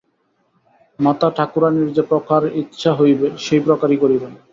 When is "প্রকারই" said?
3.67-3.97